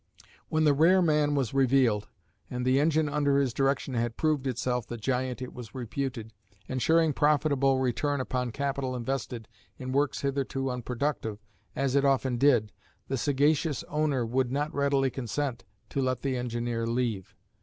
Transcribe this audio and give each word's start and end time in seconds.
When 0.49 0.63
the 0.63 0.73
rare 0.73 1.03
man 1.03 1.35
was 1.35 1.53
revealed, 1.53 2.09
and 2.49 2.65
the 2.65 2.79
engine 2.79 3.07
under 3.07 3.37
his 3.37 3.53
direction 3.53 3.93
had 3.93 4.17
proved 4.17 4.47
itself 4.47 4.87
the 4.87 4.97
giant 4.97 5.43
it 5.43 5.53
was 5.53 5.75
reputed, 5.75 6.33
ensuring 6.67 7.13
profitable 7.13 7.77
return 7.77 8.19
upon 8.19 8.49
capital 8.51 8.95
invested 8.95 9.47
in 9.77 9.91
works 9.91 10.21
hitherto 10.21 10.71
unproductive, 10.71 11.37
as 11.75 11.93
it 11.93 12.03
often 12.03 12.37
did, 12.39 12.71
the 13.09 13.15
sagacious 13.17 13.83
owner 13.89 14.25
would 14.25 14.51
not 14.51 14.73
readily 14.73 15.11
consent 15.11 15.65
to 15.89 16.01
let 16.01 16.23
the 16.23 16.35
engineer 16.35 16.87
leave. 16.87 17.35